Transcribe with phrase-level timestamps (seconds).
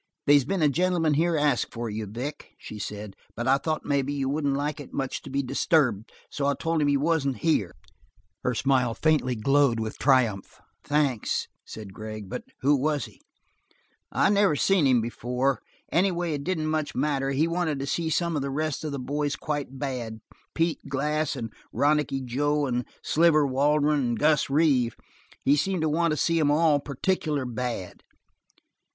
[0.25, 4.11] "They's been a gentleman here ask for you, Vic," she said, "but I thought maybe
[4.11, 6.11] you wouldn't like it much to be disturbed.
[6.31, 7.75] So I told him you wasn't here."
[8.43, 10.59] Her smile fairly glowed with triumph.
[10.83, 13.21] "Thanks," said Gregg, "but who was he?"
[14.11, 15.61] "I never seen him before.
[15.91, 17.29] Anyway, it didn't much matter.
[17.29, 20.19] He wanted to see some of the rest of the boys quite bad:
[20.55, 24.95] Pete Glass and Ronicky Joe, and Sliver Waldron, and Gus Reeve.
[25.45, 28.01] He seemed to want to see 'em all particular bad."